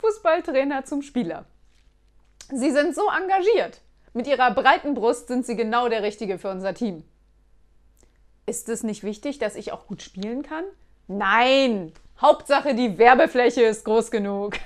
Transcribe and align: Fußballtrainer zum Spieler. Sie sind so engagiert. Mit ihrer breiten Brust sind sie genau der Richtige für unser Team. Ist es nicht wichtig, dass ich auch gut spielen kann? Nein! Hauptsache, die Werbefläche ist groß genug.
Fußballtrainer 0.00 0.84
zum 0.84 1.02
Spieler. 1.02 1.44
Sie 2.52 2.70
sind 2.70 2.94
so 2.94 3.02
engagiert. 3.08 3.80
Mit 4.12 4.26
ihrer 4.26 4.52
breiten 4.52 4.94
Brust 4.94 5.28
sind 5.28 5.46
sie 5.46 5.56
genau 5.56 5.88
der 5.88 6.02
Richtige 6.02 6.38
für 6.38 6.50
unser 6.50 6.74
Team. 6.74 7.04
Ist 8.46 8.68
es 8.68 8.82
nicht 8.82 9.04
wichtig, 9.04 9.38
dass 9.38 9.54
ich 9.54 9.72
auch 9.72 9.86
gut 9.86 10.02
spielen 10.02 10.42
kann? 10.42 10.64
Nein! 11.06 11.92
Hauptsache, 12.20 12.74
die 12.74 12.98
Werbefläche 12.98 13.62
ist 13.62 13.84
groß 13.84 14.10
genug. 14.10 14.56